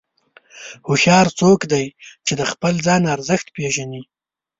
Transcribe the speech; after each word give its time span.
هوښیار 0.87 1.27
څوک 1.39 1.59
دی 1.71 1.85
چې 2.25 2.33
د 2.39 2.41
خپل 2.51 2.73
ځان 2.85 3.01
ارزښت 3.15 3.47
پېژني. 3.55 4.01